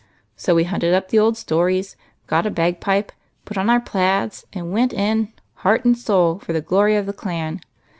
[0.35, 1.95] So we hunted up the old stories,
[2.25, 3.11] got a bagpipe,
[3.45, 7.13] put on our plaids, and went in, heart and soul, for the glory of the
[7.13, 7.61] clan.